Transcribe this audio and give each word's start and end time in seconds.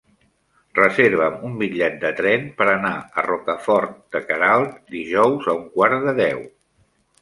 Reserva'm 0.79 1.37
un 1.49 1.53
bitllet 1.59 1.99
de 2.05 2.11
tren 2.21 2.49
per 2.63 2.69
anar 2.73 2.95
a 3.23 3.27
Rocafort 3.29 3.97
de 4.17 4.25
Queralt 4.33 4.85
dijous 4.99 5.51
a 5.57 5.61
un 5.63 5.67
quart 5.79 6.07
de 6.13 6.21
deu. 6.27 6.47